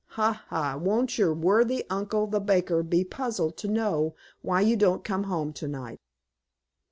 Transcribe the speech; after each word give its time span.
Ha, 0.17 0.45
ha! 0.47 0.77
won't 0.77 1.19
your 1.19 1.31
worthy 1.31 1.85
uncle, 1.91 2.25
the 2.25 2.39
baker, 2.39 2.81
be 2.81 3.03
puzzled 3.03 3.55
to 3.57 3.67
know 3.67 4.15
why 4.41 4.61
you 4.61 4.75
don't 4.75 5.03
come 5.03 5.25
home 5.25 5.53
to 5.53 5.67
night?" 5.67 5.99